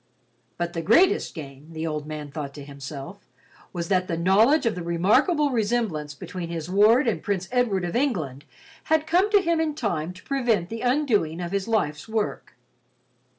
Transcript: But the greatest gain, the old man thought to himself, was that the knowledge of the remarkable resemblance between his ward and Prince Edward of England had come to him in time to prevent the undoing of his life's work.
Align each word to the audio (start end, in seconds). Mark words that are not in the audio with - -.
But 0.57 0.73
the 0.73 0.81
greatest 0.81 1.35
gain, 1.35 1.73
the 1.73 1.85
old 1.85 2.07
man 2.07 2.31
thought 2.31 2.55
to 2.55 2.65
himself, 2.65 3.27
was 3.71 3.87
that 3.89 4.07
the 4.07 4.17
knowledge 4.17 4.65
of 4.65 4.73
the 4.73 4.81
remarkable 4.81 5.51
resemblance 5.51 6.15
between 6.15 6.49
his 6.49 6.71
ward 6.71 7.07
and 7.07 7.21
Prince 7.21 7.47
Edward 7.51 7.85
of 7.85 7.95
England 7.95 8.45
had 8.85 9.05
come 9.05 9.29
to 9.29 9.39
him 9.43 9.61
in 9.61 9.75
time 9.75 10.11
to 10.13 10.23
prevent 10.23 10.69
the 10.69 10.81
undoing 10.81 11.39
of 11.39 11.51
his 11.51 11.67
life's 11.67 12.09
work. 12.09 12.55